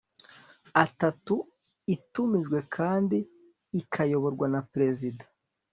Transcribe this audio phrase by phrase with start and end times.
[0.83, 1.35] atatu
[1.95, 3.17] itumijwe kandi
[3.81, 5.23] ikayoborwa na perezida